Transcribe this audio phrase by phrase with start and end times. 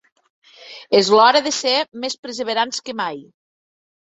[0.99, 1.75] És l’hora de ser
[2.07, 3.21] més perseverants que mai.